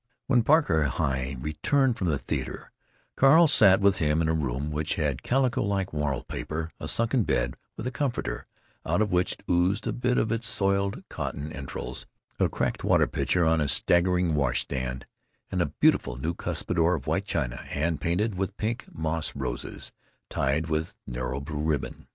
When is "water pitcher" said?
12.83-13.45